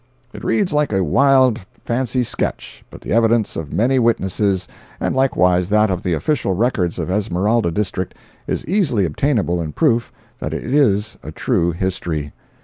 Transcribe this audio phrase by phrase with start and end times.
[0.33, 4.67] It reads like a wild fancy sketch, but the evidence of many witnesses,
[4.99, 8.15] and likewise that of the official records of Esmeralda District,
[8.47, 12.33] is easily obtainable in proof that it is a true history.